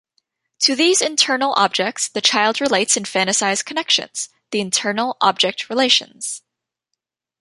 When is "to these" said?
0.61-0.99